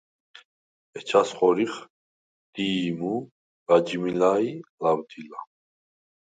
[0.97, 1.73] ეჩას ხორიხ:
[2.53, 3.13] დი̄ჲმუ,
[3.67, 5.39] ლაჯმილა ი ლავდილა.